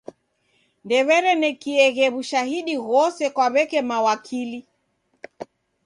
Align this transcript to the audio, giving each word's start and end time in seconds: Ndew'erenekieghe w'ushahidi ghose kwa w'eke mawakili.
Ndew'erenekieghe 0.83 2.05
w'ushahidi 2.13 2.75
ghose 2.87 3.25
kwa 3.35 3.47
w'eke 3.53 3.79
mawakili. 3.89 4.59